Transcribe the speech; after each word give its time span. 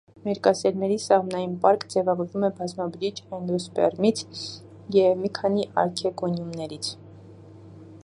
Մերկասերմերի 0.27 0.95
սաղմնային 1.03 1.51
պարկ 1.65 1.85
ձևավորվում 1.95 2.47
է 2.49 2.51
բազմաբջիջ, 2.61 3.23
էնդոսպերմից 3.39 4.25
և 4.99 5.23
մի 5.23 5.35
քանի 5.41 5.69
արքեգոնիումներից։ 5.85 6.95